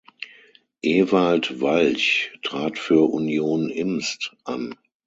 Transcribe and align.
Ewald 0.83 1.61
Walch 1.61 2.31
trat 2.41 2.79
für 2.79 3.07
"Union 3.13 3.69
Imst" 3.69 4.35
an. 4.45 4.73